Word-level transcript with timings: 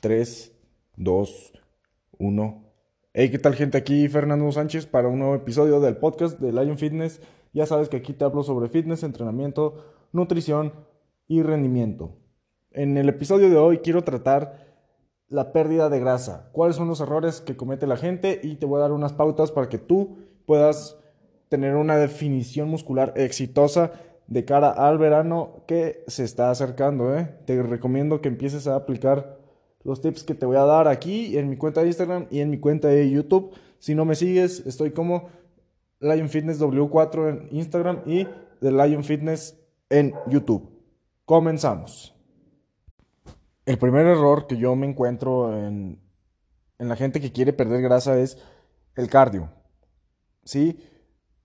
3, 0.00 0.52
2, 0.96 1.52
1. 2.18 2.64
Hey, 3.12 3.30
¿qué 3.30 3.38
tal 3.38 3.54
gente? 3.54 3.76
Aquí 3.76 4.08
Fernando 4.08 4.50
Sánchez 4.50 4.86
para 4.86 5.08
un 5.08 5.18
nuevo 5.18 5.34
episodio 5.34 5.78
del 5.80 5.98
podcast 5.98 6.40
de 6.40 6.52
Lion 6.52 6.78
Fitness. 6.78 7.20
Ya 7.52 7.66
sabes 7.66 7.90
que 7.90 7.98
aquí 7.98 8.14
te 8.14 8.24
hablo 8.24 8.42
sobre 8.42 8.70
fitness, 8.70 9.02
entrenamiento, 9.02 9.84
nutrición 10.12 10.72
y 11.28 11.42
rendimiento. 11.42 12.16
En 12.70 12.96
el 12.96 13.10
episodio 13.10 13.50
de 13.50 13.58
hoy 13.58 13.78
quiero 13.78 14.02
tratar 14.02 14.66
la 15.28 15.52
pérdida 15.52 15.90
de 15.90 16.00
grasa. 16.00 16.48
¿Cuáles 16.52 16.76
son 16.76 16.88
los 16.88 17.02
errores 17.02 17.42
que 17.42 17.56
comete 17.56 17.86
la 17.86 17.98
gente? 17.98 18.40
Y 18.42 18.56
te 18.56 18.64
voy 18.64 18.78
a 18.78 18.82
dar 18.82 18.92
unas 18.92 19.12
pautas 19.12 19.52
para 19.52 19.68
que 19.68 19.78
tú 19.78 20.16
puedas 20.46 20.96
tener 21.50 21.76
una 21.76 21.98
definición 21.98 22.70
muscular 22.70 23.12
exitosa 23.16 23.92
de 24.28 24.46
cara 24.46 24.70
al 24.70 24.96
verano 24.96 25.64
que 25.66 26.04
se 26.06 26.24
está 26.24 26.50
acercando. 26.50 27.14
¿eh? 27.18 27.36
Te 27.44 27.62
recomiendo 27.62 28.22
que 28.22 28.28
empieces 28.28 28.66
a 28.66 28.76
aplicar 28.76 29.39
los 29.82 30.00
tips 30.00 30.24
que 30.24 30.34
te 30.34 30.46
voy 30.46 30.56
a 30.56 30.64
dar 30.64 30.88
aquí 30.88 31.36
en 31.38 31.48
mi 31.48 31.56
cuenta 31.56 31.80
de 31.80 31.88
Instagram 31.88 32.26
y 32.30 32.40
en 32.40 32.50
mi 32.50 32.58
cuenta 32.58 32.88
de 32.88 33.10
YouTube. 33.10 33.52
Si 33.78 33.94
no 33.94 34.04
me 34.04 34.14
sigues, 34.14 34.66
estoy 34.66 34.90
como 34.90 35.28
Lion 36.00 36.28
Fitness 36.28 36.60
W4 36.60 37.28
en 37.28 37.56
Instagram 37.56 38.02
y 38.06 38.24
The 38.60 38.72
Lion 38.72 39.04
Fitness 39.04 39.58
en 39.88 40.14
YouTube. 40.26 40.70
Comenzamos. 41.24 42.14
El 43.64 43.78
primer 43.78 44.06
error 44.06 44.46
que 44.46 44.56
yo 44.56 44.74
me 44.76 44.86
encuentro 44.86 45.56
en, 45.56 46.00
en 46.78 46.88
la 46.88 46.96
gente 46.96 47.20
que 47.20 47.32
quiere 47.32 47.52
perder 47.52 47.82
grasa 47.82 48.18
es 48.18 48.38
el 48.96 49.08
cardio. 49.08 49.50
¿Sí? 50.44 50.78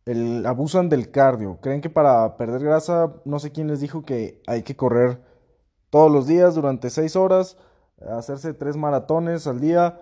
El, 0.06 0.46
abusan 0.46 0.90
del 0.90 1.12
cardio. 1.12 1.60
Creen 1.62 1.82
que 1.82 1.90
para 1.90 2.38
perder 2.38 2.64
grasa, 2.64 3.14
no 3.26 3.40
sé 3.40 3.52
quién 3.52 3.68
les 3.68 3.80
dijo 3.80 4.06
que 4.06 4.42
hay 4.48 4.64
que 4.64 4.76
correr 4.76 5.22
todos 5.90 6.12
los 6.12 6.28
días 6.28 6.56
durante 6.56 6.90
6 6.90 7.16
horas 7.16 7.58
hacerse 8.02 8.54
tres 8.54 8.78
maratones 8.78 9.48
al 9.48 9.60
día 9.60 10.02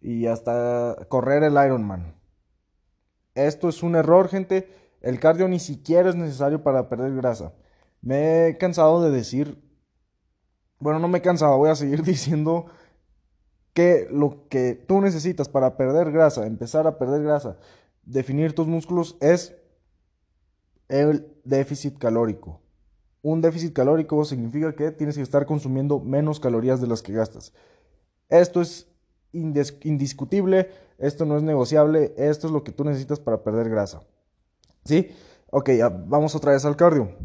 y 0.00 0.26
hasta 0.26 0.96
correr 1.08 1.42
el 1.42 1.52
Ironman. 1.52 2.14
Esto 3.34 3.68
es 3.68 3.82
un 3.82 3.96
error, 3.96 4.28
gente. 4.28 4.68
El 5.00 5.20
cardio 5.20 5.48
ni 5.48 5.58
siquiera 5.58 6.08
es 6.08 6.16
necesario 6.16 6.62
para 6.62 6.88
perder 6.88 7.14
grasa. 7.14 7.52
Me 8.00 8.48
he 8.48 8.58
cansado 8.58 9.02
de 9.02 9.10
decir, 9.10 9.62
bueno, 10.78 10.98
no 10.98 11.08
me 11.08 11.18
he 11.18 11.22
cansado, 11.22 11.56
voy 11.56 11.70
a 11.70 11.74
seguir 11.74 12.02
diciendo 12.04 12.66
que 13.72 14.06
lo 14.10 14.48
que 14.48 14.74
tú 14.74 15.00
necesitas 15.00 15.48
para 15.48 15.76
perder 15.76 16.12
grasa, 16.12 16.46
empezar 16.46 16.86
a 16.86 16.98
perder 16.98 17.22
grasa, 17.22 17.56
definir 18.02 18.54
tus 18.54 18.68
músculos 18.68 19.16
es 19.20 19.56
el 20.88 21.40
déficit 21.44 21.98
calórico. 21.98 22.63
Un 23.24 23.40
déficit 23.40 23.72
calórico 23.72 24.22
significa 24.26 24.74
que 24.74 24.90
tienes 24.90 25.16
que 25.16 25.22
estar 25.22 25.46
consumiendo 25.46 25.98
menos 25.98 26.40
calorías 26.40 26.82
de 26.82 26.86
las 26.86 27.00
que 27.00 27.14
gastas. 27.14 27.54
Esto 28.28 28.60
es 28.60 28.86
indiscutible, 29.32 30.68
esto 30.98 31.24
no 31.24 31.38
es 31.38 31.42
negociable, 31.42 32.12
esto 32.18 32.48
es 32.48 32.52
lo 32.52 32.62
que 32.62 32.70
tú 32.70 32.84
necesitas 32.84 33.20
para 33.20 33.42
perder 33.42 33.70
grasa. 33.70 34.02
¿Sí? 34.84 35.08
Ok, 35.50 35.70
vamos 36.06 36.34
otra 36.34 36.52
vez 36.52 36.66
al 36.66 36.76
cardio. 36.76 37.16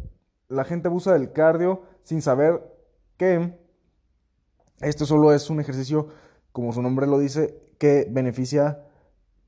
La 0.48 0.64
gente 0.64 0.88
abusa 0.88 1.12
del 1.12 1.34
cardio 1.34 1.82
sin 2.04 2.22
saber 2.22 2.64
que 3.18 3.60
esto 4.80 5.06
solo 5.06 5.34
es 5.34 5.50
un 5.50 5.60
ejercicio, 5.60 6.08
como 6.54 6.72
su 6.72 6.82
nombre 6.82 7.08
lo 7.08 7.20
dice, 7.20 7.62
que 7.78 8.08
beneficia 8.10 8.86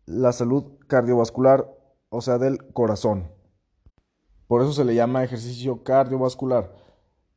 la 0.06 0.34
salud 0.34 0.66
cardiovascular, 0.88 1.74
o 2.10 2.20
sea, 2.20 2.38
del 2.40 2.74
corazón. 2.74 3.32
Por 4.52 4.62
eso 4.62 4.74
se 4.74 4.84
le 4.84 4.94
llama 4.94 5.24
ejercicio 5.24 5.82
cardiovascular, 5.82 6.74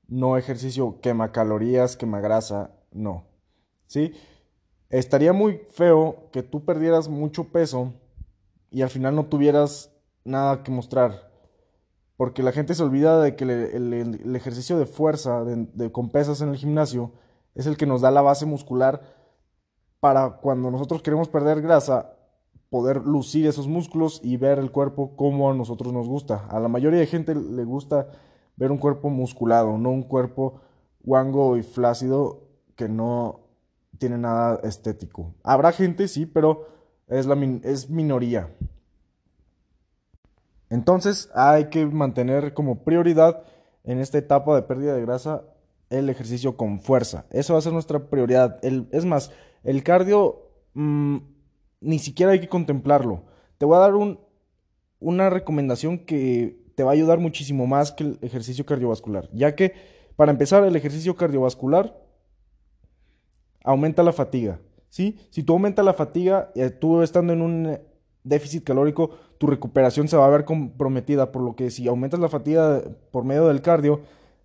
no 0.09 0.37
ejercicio 0.37 0.99
quema 1.01 1.31
calorías, 1.31 1.97
quema 1.97 2.19
grasa, 2.19 2.73
no. 2.91 3.29
¿Sí? 3.87 4.15
Estaría 4.91 5.33
muy 5.33 5.61
feo 5.71 6.29
que 6.33 6.43
tú 6.43 6.65
perdieras 6.65 7.09
mucho 7.09 7.53
peso 7.53 7.93
y 8.69 8.83
al 8.83 8.91
final 8.91 9.15
no 9.15 9.27
tuvieras 9.27 9.93
nada 10.25 10.65
que 10.65 10.73
mostrar. 10.73 11.31
Porque 12.17 12.43
la 12.43 12.51
gente 12.51 12.75
se 12.75 12.83
olvida 12.83 13.23
de 13.23 13.37
que 13.37 13.45
el, 13.45 14.35
ejercicio 14.35 14.77
de 14.77 14.87
fuerza, 14.87 15.45
de, 15.45 15.93
con 15.93 16.11
pesas 16.11 16.41
en 16.41 16.49
el 16.49 16.57
gimnasio, 16.57 17.13
es 17.55 17.67
el 17.67 17.77
que 17.77 17.87
nos 17.87 18.01
da 18.01 18.11
la 18.11 18.23
base 18.23 18.45
muscular 18.45 19.03
para 20.01 20.39
cuando 20.39 20.69
nosotros 20.69 21.01
queremos 21.01 21.29
perder 21.29 21.63
grasa, 21.63 22.14
poder 22.75 23.07
lucir 23.07 23.47
esos 23.47 23.69
músculos 23.69 24.21
y 24.25 24.37
ver 24.37 24.59
el 24.59 24.73
cuerpo 24.73 25.15
como 25.15 25.49
a 25.49 25.55
nosotros 25.55 25.93
nos 25.93 26.09
gusta. 26.09 26.49
A 26.49 26.59
la 26.59 26.67
mayoría 26.67 26.99
de 26.99 27.07
gente 27.07 27.33
le 27.33 27.63
gusta 27.63 28.09
ver 28.57 28.73
un 28.73 28.79
cuerpo 28.79 29.11
musculado, 29.11 29.79
no 29.79 29.91
un 29.91 30.03
cuerpo 30.03 30.61
guango 31.01 31.57
y 31.57 31.63
flácido 31.63 32.49
que 32.75 32.89
no 32.89 33.43
tiene 33.99 34.19
nada 34.19 34.59
estético. 34.65 35.37
Habrá 35.45 35.71
gente, 35.71 36.09
sí, 36.09 36.27
pero 36.27 36.67
es, 37.07 37.27
la 37.27 37.37
es 37.63 37.91
minoría. 37.91 38.53
Entonces 40.69 41.31
hay 41.33 41.67
que 41.67 41.87
mantener 41.87 42.55
como 42.55 42.83
prioridad 42.83 43.45
en 43.85 44.01
esta 44.01 44.19
etapa 44.19 44.57
de 44.57 44.63
pérdida 44.63 44.97
de 44.97 45.03
grasa 45.03 45.45
el 45.91 46.11
ejercicio 46.11 46.57
con 46.57 46.81
fuerza. 46.81 47.25
Eso 47.31 47.53
va 47.53 47.61
a 47.61 47.63
ser 47.63 47.73
nuestra 47.73 48.11
prioridad. 48.11 48.59
El, 48.65 48.89
es 48.91 49.05
más, 49.05 49.31
el 49.63 49.85
cardio... 49.85 50.41
Mm, 50.73 51.34
ni 51.81 51.99
siquiera 51.99 52.33
hay 52.33 52.41
que 52.41 52.49
contemplarlo. 52.49 53.25
Te 53.59 53.67
voy 53.67 53.77
a 53.77 53.81
dar 53.81 53.95
un, 53.95 54.21
una 55.01 55.31
recomendación 55.31 55.99
que 55.99 56.65
te 56.75 56.83
va 56.83 56.91
a 56.91 56.95
ayudar 56.95 57.19
muchísimo 57.19 57.67
más 57.67 57.93
que 57.93 58.05
el 58.05 58.19
ejercicio 58.23 58.67
cardiovascular, 58.67 59.29
ya 59.33 59.55
que 59.55 59.75
para 60.17 60.33
empezar 60.33 60.65
el 60.65 60.77
ejercicio 60.77 61.17
cardiovascular 61.17 61.97
aumenta 63.65 64.03
la 64.03 64.13
fatiga. 64.13 64.61
¿sí? 64.89 65.19
Si 65.31 65.43
tú 65.43 65.55
aumentas 65.55 65.85
la 65.85 65.95
fatiga, 65.95 66.51
eh, 66.55 66.71
tú 66.71 67.03
estando 67.03 67.33
en 67.33 67.43
un 67.43 67.79
déficit 68.23 68.65
calórico, 68.65 69.11
tu 69.39 69.47
recuperación 69.47 70.09
se 70.09 70.17
va 70.17 70.27
a 70.27 70.31
ver 70.31 70.45
comprometida, 70.45 71.33
por 71.33 71.43
lo 71.43 71.55
que 71.55 71.71
si 71.71 71.87
aumentas 71.89 72.21
la 72.21 72.29
fatiga 72.29 72.83
por 73.11 73.25
medio 73.25 73.47
del 73.49 73.63
cardio, 73.63 74.01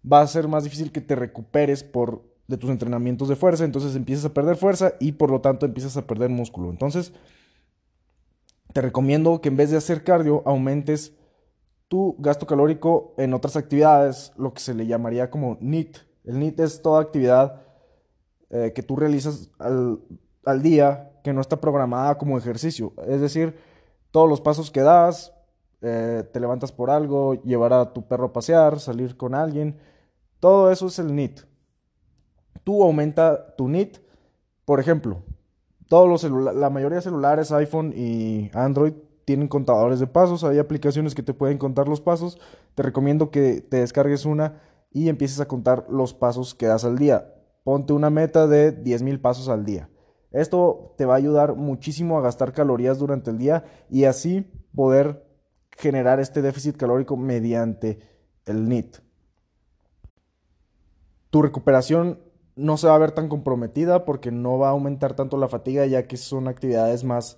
va 0.10 0.22
a 0.22 0.28
ser 0.28 0.48
más 0.48 0.64
difícil 0.64 0.92
que 0.92 1.02
te 1.02 1.16
recuperes 1.16 1.84
por 1.84 2.24
de 2.50 2.58
tus 2.58 2.72
entrenamientos 2.72 3.30
de 3.30 3.36
fuerza, 3.36 3.64
entonces 3.64 3.96
empiezas 3.96 4.26
a 4.26 4.34
perder 4.34 4.56
fuerza 4.56 4.94
y 5.00 5.12
por 5.12 5.30
lo 5.30 5.40
tanto 5.40 5.68
empiezas 5.68 5.96
a 5.98 6.08
perder 6.08 6.32
músculo. 6.32 6.72
Entonces, 6.72 7.14
te 8.74 8.82
recomiendo 8.82 9.40
que 9.40 9.50
en 9.50 9.56
vez 9.56 9.70
de 9.70 9.78
hacer 9.78 10.04
cardio, 10.04 10.42
aumentes 10.48 11.14
tu 11.88 12.16
gasto 12.18 12.48
calórico 12.48 13.14
en 13.18 13.36
otras 13.36 13.56
actividades, 13.56 14.34
lo 14.36 14.52
que 14.52 14.62
se 14.62 14.74
le 14.74 14.88
llamaría 14.88 15.30
como 15.30 15.60
NEAT. 15.62 15.98
El 16.26 16.40
NEAT 16.40 16.60
es 16.62 16.82
toda 16.82 17.02
actividad 17.02 17.62
eh, 18.50 18.74
que 18.74 18.82
tú 18.82 18.96
realizas 18.96 19.52
al, 19.60 20.02
día 20.64 21.12
que 21.24 21.34
no 21.34 21.42
está 21.42 21.62
programada 21.62 22.18
como 22.18 22.36
ejercicio. 22.36 22.94
Es 23.08 23.22
decir, 23.22 23.58
todos 24.10 24.28
los 24.28 24.42
pasos 24.42 24.72
que 24.72 24.82
das, 24.82 25.36
eh, 25.84 26.24
te 26.34 26.40
levantas 26.40 26.72
por 26.72 26.90
algo, 26.90 27.36
llevar 27.44 27.74
a 27.74 27.94
tu 27.94 28.08
perro 28.08 28.26
a 28.26 28.34
pasear, 28.34 28.80
salir 28.80 29.18
con 29.18 29.36
alguien, 29.36 29.78
todo 30.40 30.72
eso 30.72 30.88
es 30.88 30.98
el 30.98 31.14
NEAT 31.14 31.42
tú 32.64 32.84
aumenta 32.84 33.56
tu 33.56 33.68
NIT. 33.68 33.98
Por 34.66 34.80
ejemplo, 34.80 35.24
todos 35.88 36.08
los 36.08 36.56
la 36.56 36.70
mayoría 36.70 36.98
de 36.98 37.02
celulares, 37.02 37.52
iPhone 37.52 37.94
y 37.96 38.52
Android 38.54 38.94
tienen 39.26 39.48
contadores 39.48 40.00
de 40.00 40.08
pasos, 40.08 40.44
hay 40.44 40.58
aplicaciones 40.58 41.14
que 41.14 41.24
te 41.24 41.34
pueden 41.34 41.58
contar 41.58 41.88
los 41.88 42.02
pasos. 42.02 42.40
Te 42.76 42.84
recomiendo 42.84 43.32
que 43.32 43.62
te 43.62 43.78
descargues 43.78 44.26
una 44.26 44.62
y 44.92 45.10
empieces 45.10 45.40
a 45.40 45.48
contar 45.48 45.86
los 45.90 46.14
pasos 46.14 46.56
que 46.56 46.66
das 46.66 46.86
al 46.86 46.98
día. 46.98 47.34
Ponte 47.64 47.94
una 47.94 48.10
meta 48.10 48.48
de 48.48 48.76
10.000 48.84 49.22
pasos 49.22 49.50
al 49.50 49.66
día. 49.66 49.90
Esto 50.32 50.94
te 50.98 51.06
va 51.06 51.14
a 51.16 51.18
ayudar 51.18 51.56
muchísimo 51.56 52.18
a 52.18 52.22
gastar 52.22 52.54
calorías 52.54 53.00
durante 53.00 53.32
el 53.32 53.38
día 53.38 53.66
y 53.90 54.06
así 54.06 54.52
poder 54.76 55.26
generar 55.72 56.20
este 56.20 56.42
déficit 56.42 56.78
calórico 56.78 57.18
mediante 57.18 58.00
el 58.46 58.68
NIT. 58.68 58.98
Tu 61.30 61.42
recuperación 61.42 62.20
no 62.60 62.76
se 62.76 62.88
va 62.88 62.96
a 62.96 63.00
ver 63.00 63.14
tan 63.14 63.30
comprometida 63.30 64.04
porque 64.04 64.32
no 64.32 64.58
va 64.58 64.68
a 64.68 64.72
aumentar 64.72 65.14
tanto 65.14 65.38
la 65.38 65.48
fatiga 65.48 65.86
ya 65.86 66.08
que 66.08 66.18
son 66.18 66.50
actividades 66.50 67.06
más, 67.06 67.38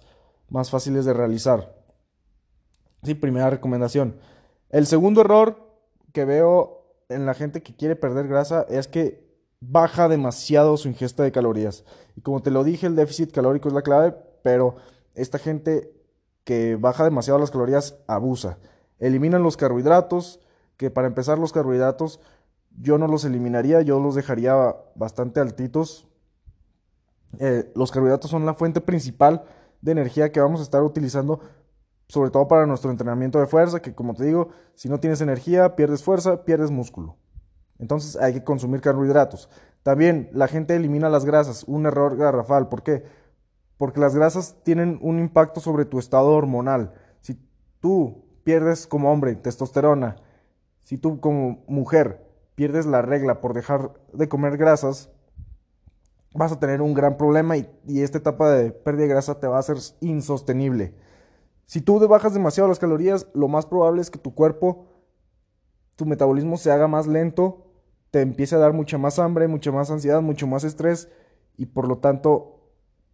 más 0.49 0.71
fáciles 0.71 1.05
de 1.05 1.13
realizar. 1.13 1.75
Sí, 3.03 3.13
primera 3.13 3.51
recomendación. 3.51 4.17
El 4.71 4.87
segundo 4.87 5.21
error 5.21 5.57
que 6.11 6.25
veo 6.25 6.95
en 7.07 7.27
la 7.27 7.35
gente 7.35 7.61
que 7.61 7.75
quiere 7.75 7.95
perder 7.95 8.27
grasa 8.27 8.65
es 8.67 8.87
que 8.87 9.23
baja 9.59 10.07
demasiado 10.07 10.75
su 10.75 10.87
ingesta 10.87 11.21
de 11.21 11.31
calorías. 11.31 11.85
Y 12.15 12.21
como 12.21 12.41
te 12.41 12.49
lo 12.49 12.63
dije, 12.63 12.87
el 12.87 12.95
déficit 12.95 13.31
calórico 13.31 13.67
es 13.67 13.75
la 13.75 13.83
clave, 13.83 14.15
pero 14.41 14.77
esta 15.13 15.37
gente 15.37 15.93
que 16.43 16.77
baja 16.77 17.03
demasiado 17.03 17.39
las 17.39 17.51
calorías 17.51 17.99
abusa. 18.07 18.57
Eliminan 18.97 19.43
los 19.43 19.55
carbohidratos, 19.55 20.39
que 20.77 20.89
para 20.89 21.07
empezar 21.07 21.37
los 21.37 21.53
carbohidratos 21.53 22.19
yo 22.79 22.97
no 22.97 23.07
los 23.07 23.25
eliminaría, 23.25 23.81
yo 23.81 23.99
los 23.99 24.15
dejaría 24.15 24.75
bastante 24.95 25.39
altitos. 25.39 26.07
Eh, 27.39 27.71
los 27.75 27.91
carbohidratos 27.91 28.29
son 28.29 28.45
la 28.45 28.53
fuente 28.53 28.81
principal 28.81 29.43
de 29.81 29.91
energía 29.91 30.31
que 30.31 30.39
vamos 30.39 30.59
a 30.59 30.63
estar 30.63 30.83
utilizando, 30.83 31.39
sobre 32.07 32.29
todo 32.29 32.47
para 32.47 32.65
nuestro 32.65 32.91
entrenamiento 32.91 33.39
de 33.39 33.47
fuerza, 33.47 33.81
que 33.81 33.95
como 33.95 34.13
te 34.13 34.25
digo, 34.25 34.49
si 34.75 34.89
no 34.89 34.99
tienes 34.99 35.21
energía, 35.21 35.75
pierdes 35.75 36.03
fuerza, 36.03 36.43
pierdes 36.43 36.71
músculo. 36.71 37.17
Entonces 37.79 38.15
hay 38.15 38.33
que 38.33 38.43
consumir 38.43 38.81
carbohidratos. 38.81 39.49
También 39.83 40.29
la 40.33 40.47
gente 40.47 40.75
elimina 40.75 41.09
las 41.09 41.25
grasas, 41.25 41.63
un 41.63 41.85
error 41.85 42.15
garrafal. 42.15 42.69
¿Por 42.69 42.83
qué? 42.83 43.03
Porque 43.77 43.99
las 43.99 44.15
grasas 44.15 44.57
tienen 44.63 44.99
un 45.01 45.19
impacto 45.19 45.59
sobre 45.59 45.85
tu 45.85 45.97
estado 45.97 46.27
hormonal. 46.27 46.93
Si 47.21 47.39
tú 47.79 48.25
pierdes 48.43 48.85
como 48.85 49.11
hombre 49.11 49.35
testosterona, 49.35 50.17
si 50.81 50.97
tú 50.97 51.19
como 51.19 51.63
mujer 51.67 52.30
pierdes 52.55 52.85
la 52.85 53.01
regla 53.01 53.41
por 53.41 53.53
dejar 53.53 53.93
de 54.13 54.29
comer 54.29 54.57
grasas, 54.57 55.09
vas 56.33 56.51
a 56.51 56.59
tener 56.59 56.81
un 56.81 56.93
gran 56.93 57.17
problema 57.17 57.57
y, 57.57 57.67
esta 57.87 58.17
etapa 58.17 58.51
de 58.51 58.71
pérdida 58.71 59.03
de 59.03 59.09
grasa 59.09 59.39
te 59.39 59.47
va 59.47 59.57
a 59.57 59.59
hacer 59.59 59.77
insostenible. 59.99 60.93
Si 61.65 61.81
tú 61.81 62.05
bajas 62.07 62.33
demasiado 62.33 62.67
las 62.67 62.79
calorías, 62.79 63.27
lo 63.33 63.47
más 63.47 63.65
probable 63.65 64.01
es 64.01 64.09
que 64.09 64.19
tu 64.19 64.33
cuerpo, 64.33 64.85
tu 65.95 66.05
metabolismo 66.05 66.57
se 66.57 66.71
haga 66.71 66.87
más 66.87 67.07
lento, 67.07 67.67
te 68.11 68.21
empiece 68.21 68.55
a 68.55 68.59
dar 68.59 68.73
mucha 68.73 68.97
más 68.97 69.19
hambre, 69.19 69.47
mucha 69.47 69.71
más 69.71 69.89
ansiedad, 69.91 70.21
mucho 70.21 70.47
más 70.47 70.63
estrés 70.63 71.09
y 71.57 71.67
por 71.67 71.87
lo 71.87 71.99
tanto, 71.99 72.59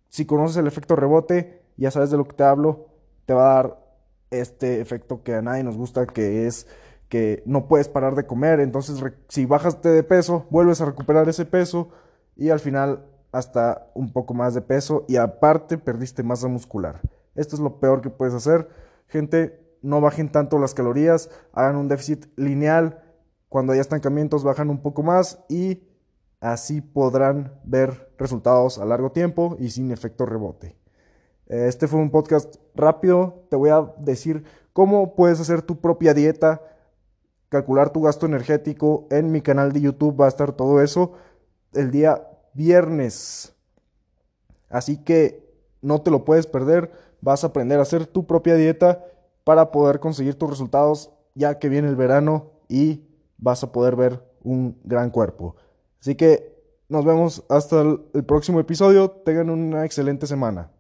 si 0.10 0.26
conoces 0.26 0.58
el 0.58 0.68
efecto 0.68 0.96
rebote, 0.96 1.64
ya 1.76 1.92
sabes 1.92 2.10
de 2.10 2.18
lo 2.18 2.28
que 2.28 2.36
te 2.36 2.44
hablo, 2.44 2.88
te 3.26 3.34
va 3.34 3.52
a 3.52 3.56
dar 3.56 3.88
este 4.32 4.82
efecto 4.82 5.24
que 5.24 5.36
a 5.36 5.42
nadie 5.42 5.64
nos 5.64 5.78
gusta, 5.78 6.06
que 6.06 6.48
es 6.48 6.68
que 7.10 7.44
no 7.46 7.68
puedes 7.68 7.88
parar 7.88 8.16
de 8.16 8.26
comer, 8.26 8.60
entonces 8.60 9.02
si 9.30 9.46
bajaste 9.46 9.90
de 9.90 10.04
peso, 10.04 10.46
vuelves 10.50 10.82
a 10.82 10.86
recuperar 10.86 11.30
ese 11.30 11.46
peso 11.46 11.90
y 12.36 12.50
al 12.50 12.60
final 12.60 13.06
hasta 13.32 13.90
un 13.94 14.12
poco 14.12 14.34
más 14.34 14.54
de 14.54 14.62
peso 14.62 15.06
y 15.08 15.18
aparte 15.18 15.78
perdiste 15.78 16.24
masa 16.24 16.48
muscular. 16.48 17.02
Esto 17.36 17.56
es 17.56 17.62
lo 17.62 17.80
peor 17.80 18.02
que 18.02 18.10
puedes 18.10 18.34
hacer. 18.34 18.68
Gente, 19.08 19.64
no 19.82 20.02
bajen 20.02 20.32
tanto 20.32 20.60
las 20.60 20.74
calorías, 20.74 21.30
hagan 21.54 21.76
un 21.76 21.88
déficit 21.88 22.26
lineal. 22.36 23.04
Cuando 23.50 23.72
haya 23.72 23.82
estancamientos 23.82 24.44
bajan 24.44 24.70
un 24.70 24.82
poco 24.82 25.04
más 25.04 25.40
y 25.48 25.84
así 26.42 26.82
podrán 26.82 27.60
ver 27.64 28.12
resultados 28.18 28.80
a 28.80 28.86
largo 28.86 29.12
tiempo 29.12 29.56
y 29.60 29.70
sin 29.70 29.92
efecto 29.92 30.26
rebote. 30.26 30.76
Este 31.46 31.88
fue 31.88 32.00
un 32.00 32.12
podcast 32.12 32.58
rápido. 32.76 33.46
Te 33.50 33.56
voy 33.56 33.70
a 33.70 33.94
decir 34.00 34.44
cómo 34.74 35.16
puedes 35.16 35.40
hacer 35.40 35.62
tu 35.62 35.80
propia 35.80 36.14
dieta, 36.14 36.62
calcular 37.50 37.92
tu 37.92 38.02
gasto 38.02 38.26
energético. 38.26 39.08
En 39.10 39.32
mi 39.32 39.42
canal 39.42 39.72
de 39.72 39.82
YouTube 39.82 40.20
va 40.20 40.26
a 40.26 40.30
estar 40.30 40.54
todo 40.54 40.82
eso 40.82 41.14
el 41.74 41.92
día 41.92 42.28
viernes. 42.54 43.54
Así 44.70 44.98
que 44.98 45.48
no 45.82 46.02
te 46.02 46.12
lo 46.12 46.26
puedes 46.26 46.48
perder. 46.48 46.92
Vas 47.22 47.44
a 47.44 47.48
aprender 47.48 47.80
a 47.80 47.84
hacer 47.84 48.06
tu 48.06 48.26
propia 48.26 48.56
dieta 48.56 49.04
para 49.44 49.72
poder 49.72 50.00
conseguir 50.00 50.36
tus 50.36 50.50
resultados 50.50 51.12
ya 51.36 51.60
que 51.60 51.70
viene 51.70 51.88
el 51.88 51.96
verano 51.96 52.52
y 52.68 53.06
vas 53.38 53.64
a 53.64 53.72
poder 53.72 53.96
ver 53.96 54.24
un 54.44 54.80
gran 54.84 55.10
cuerpo. 55.10 55.56
Así 56.00 56.16
que 56.16 56.58
nos 56.90 57.06
vemos 57.06 57.44
hasta 57.50 57.82
el 57.82 58.26
próximo 58.26 58.60
episodio. 58.60 59.12
Tengan 59.12 59.50
una 59.50 59.86
excelente 59.86 60.26
semana. 60.28 60.72